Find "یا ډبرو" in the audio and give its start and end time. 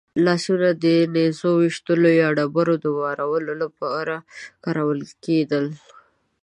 2.21-2.75